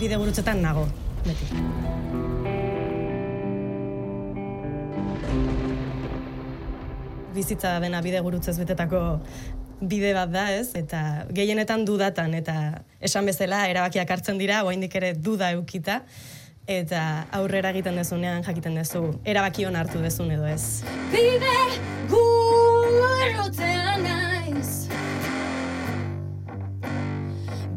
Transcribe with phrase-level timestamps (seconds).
[0.00, 0.86] bide gurutzetan nago,
[1.26, 1.44] beti.
[7.34, 9.20] Bizitza dena bide gurutzez betetako
[9.80, 10.72] bide bat da, ez?
[10.76, 12.54] Eta gehienetan dudatan, eta
[13.00, 16.00] esan bezala, erabakiak hartzen dira, oraindik ere duda eukita,
[16.70, 20.82] eta aurrera egiten dezunean jakiten duzu, erabaki hon hartu dezun edo ez.
[21.12, 21.56] Bide
[22.10, 24.00] gurutzean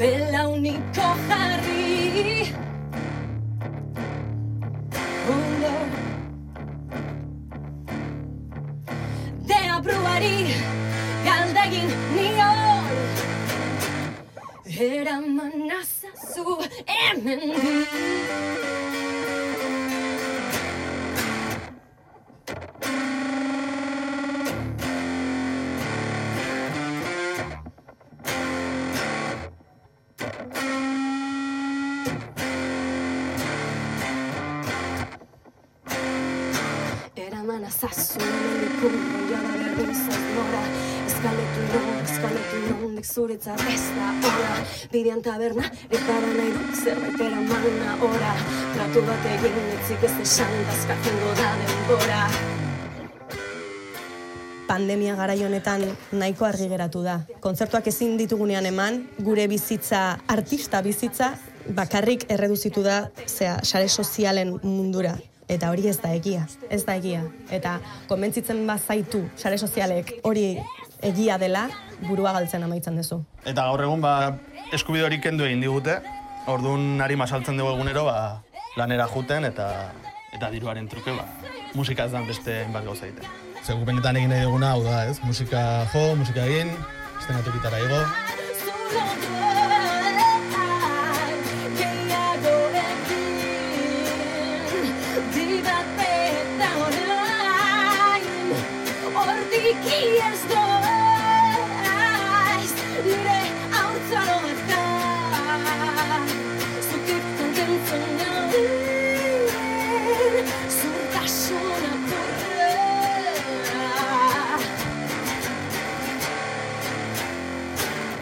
[0.00, 2.46] Belauniko jarri.
[5.32, 5.72] Ondo
[9.50, 10.38] Deabruari
[11.26, 12.88] galdegin nion
[14.88, 17.44] Eraman azazu hemen
[37.70, 40.62] Hemendik urrun jada berdin zaimora
[41.06, 44.56] Eskaletu non, eskaletu nondik zuretzat ez da ora
[44.90, 48.32] Bidean taberna, erpara nahi dut zerbait eramana ora
[48.74, 52.24] Tratu bat egin etzik ez esan, dazkatzen da denbora
[54.70, 55.82] pandemia garai honetan
[56.14, 57.16] nahiko argi geratu da.
[57.42, 61.32] Kontzertuak ezin ditugunean eman, gure bizitza, artista bizitza,
[61.74, 65.16] bakarrik erreduzitu da, zea, sare sozialen mundura.
[65.50, 67.24] Eta hori ez da egia, ez da egia.
[67.50, 70.44] Eta konbentzitzen bazaitu sare sozialek hori
[71.02, 71.64] egia dela,
[72.06, 73.18] burua galtzen amaitzen duzu.
[73.42, 74.36] Eta gaur egun, ba,
[74.76, 75.98] eskubide hori kendu egin digute,
[76.50, 78.42] orduan nari masaltzen dugu egunero, ba,
[78.78, 79.68] lanera juten eta
[80.30, 81.26] eta diruaren truke, ba,
[81.74, 83.26] musika ez da beste hainbat gauza egiten.
[83.64, 85.18] Zer, gu benetan egin nahi duguna, hau da, ez?
[85.26, 86.70] Musika jo, musika egin,
[87.18, 88.04] estenaturitara igo,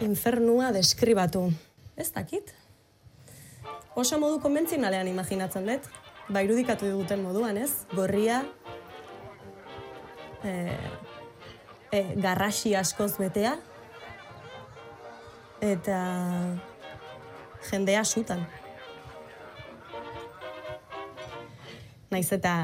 [0.00, 1.52] Infernua deskribatu.
[1.96, 2.54] Ez dakit?
[3.98, 5.86] Oso modu konbentzionalean imaginatzen dut.
[6.30, 7.70] Ba, irudikatu diguten moduan, ez?
[7.90, 8.44] Gorria,
[10.44, 10.52] e,
[11.92, 13.56] e, garrasi askoz betea,
[15.60, 16.00] eta
[17.70, 18.46] jendea sutan.
[22.10, 22.54] Naiz eta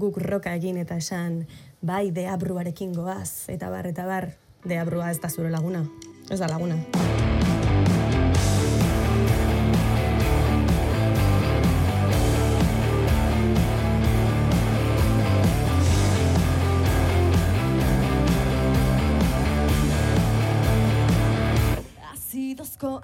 [0.00, 1.44] guk roka egin eta esan,
[1.80, 4.32] bai, deabruarekin goaz, eta bar, eta bar,
[4.64, 5.86] deabrua ez da zure laguna.
[6.30, 7.39] Ez da laguna.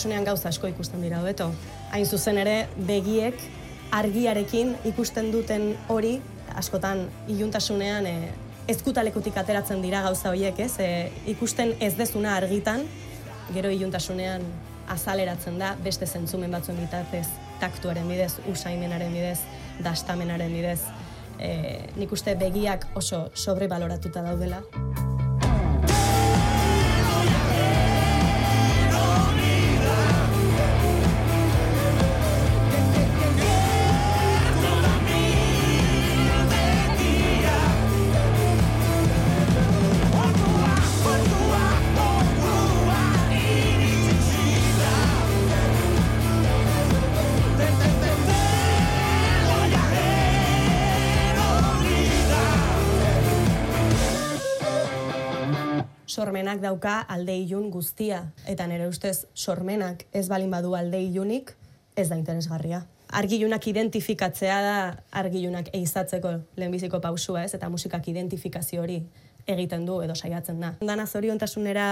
[0.00, 1.50] iluntasunean gauza asko ikusten dira hobeto.
[1.92, 3.36] Hain zuzen ere, begiek
[3.92, 6.20] argiarekin ikusten duten hori,
[6.56, 8.32] askotan iluntasunean e,
[8.68, 10.78] ezkutalekutik ateratzen dira gauza horiek, ez?
[10.80, 12.86] E, ikusten ez dezuna argitan,
[13.52, 14.40] gero iluntasunean
[14.88, 17.26] azaleratzen da beste zentzumen batzuen bitartez,
[17.60, 19.40] taktuaren bidez, usaimenaren bidez,
[19.84, 20.80] dastamenaren bidez.
[21.40, 21.52] E,
[21.96, 24.64] nik uste begiak oso sobrebaloratuta daudela.
[56.20, 58.20] Sormenak dauka alde ilun guztia.
[58.50, 61.54] Eta nire ustez, sormenak ez balin badu alde ilunik,
[61.96, 62.82] ez da interesgarria.
[63.20, 64.74] Argilunak identifikatzea da
[65.22, 69.00] argilunak eizatzeko lehenbiziko pausua ez, eta musikak identifikazio hori
[69.46, 70.74] egiten du edo saiatzen da.
[70.80, 71.86] Dana zoriontasunera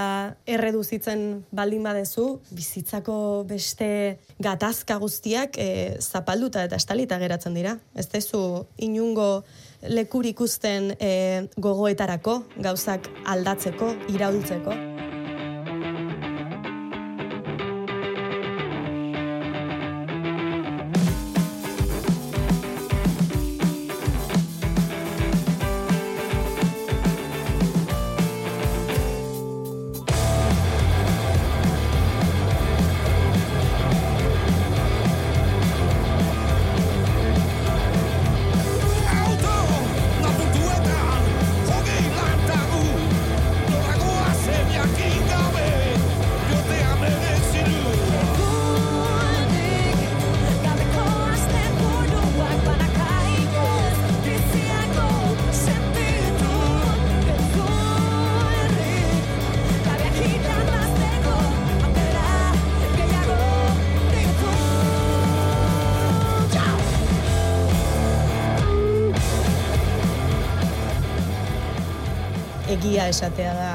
[0.46, 7.78] erreduzitzen baldin badezu, bizitzako beste gatazka guztiak e, zapalduta eta estalita geratzen dira.
[7.94, 9.44] Ez dezu inungo
[9.88, 14.87] lekur ikusten e, gogoetarako, gauzak aldatzeko, iraultzeko.
[72.78, 73.70] Egia esatea da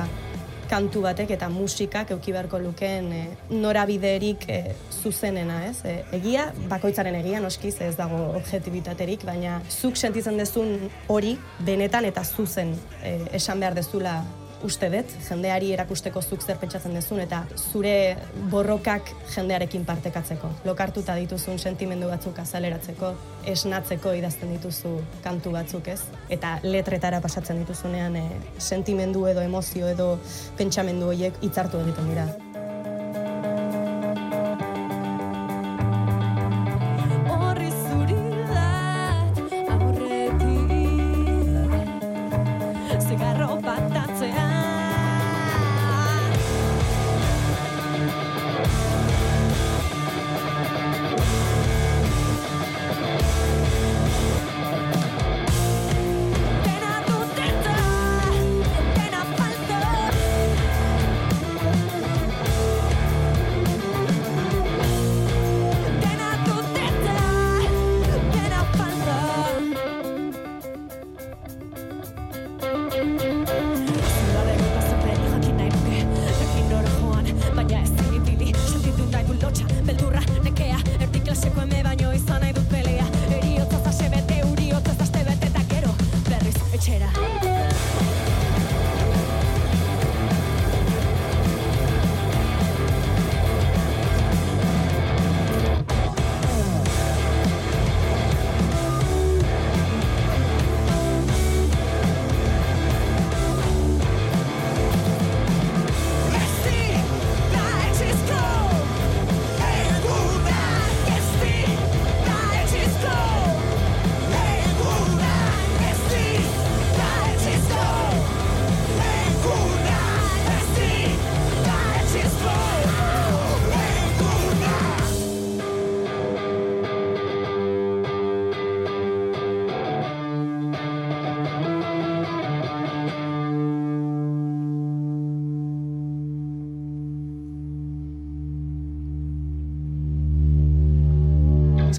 [0.72, 4.60] kantu batek eta musikak euki beharko lukeen e, norabiderik e,
[5.04, 5.82] zuzenena, ez?
[5.84, 11.36] E, egia, bakoitzaren egia noski, ez dago objetibitaterik, baina zuk sentitzen dezun hori
[11.68, 12.72] benetan eta zuzen
[13.04, 14.22] e, esan behar dezula
[14.64, 18.16] uste dut, jendeari erakusteko zuk zer pentsatzen dezun, eta zure
[18.52, 20.52] borrokak jendearekin partekatzeko.
[20.68, 23.14] Lokartuta dituzun sentimendu batzuk azaleratzeko,
[23.56, 24.96] esnatzeko idazten dituzu
[25.26, 28.26] kantu batzuk ez, eta letretara pasatzen dituzunean e,
[28.58, 30.16] sentimendu edo emozio edo
[30.58, 32.28] pentsamendu horiek hitzartu egiten dira.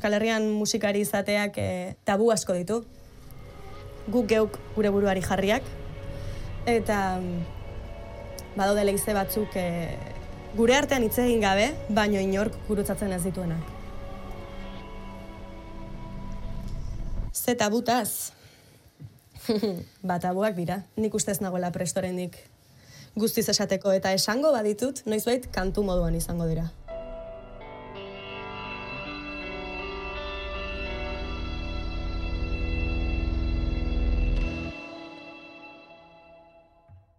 [0.05, 2.83] Euskal Herrian musikari izateak e, tabu asko ditu.
[4.13, 5.65] Guk geuk gure buruari jarriak.
[6.69, 7.39] Eta mm,
[8.53, 9.97] badaude lehize batzuk e,
[10.59, 13.65] gure artean hitz egin gabe, baino inork gurutzatzen ez dituenak.
[17.33, 18.35] Ze tabutaz?
[20.05, 20.83] ba, tabuak dira.
[21.01, 22.37] Nik ustez nagoela prestorendik
[23.17, 26.69] guztiz esateko eta esango baditut, noizbait kantu moduan izango dira.